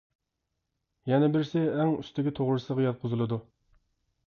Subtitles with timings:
[1.11, 3.41] يەنە بىرسى ئەڭ ئۈستىگە توغرىسىغا ياتقۇزۇلىدۇ.